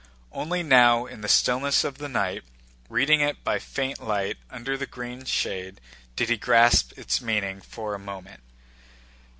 Only 0.31 0.63
now 0.63 1.05
in 1.05 1.21
the 1.21 1.27
stillness 1.29 1.83
of 1.83 1.99
the 1.99 2.09
night, 2.09 2.41
reading 2.89 3.21
it 3.21 3.43
by 3.43 3.59
the 3.59 3.63
faint 3.65 4.01
light 4.03 4.37
under 4.49 4.75
the 4.75 4.87
green 4.87 5.25
shade, 5.25 5.79
did 6.15 6.27
he 6.29 6.37
grasp 6.37 6.97
its 6.97 7.21
meaning 7.21 7.61
for 7.61 7.93
a 7.93 7.99
moment. 7.99 8.41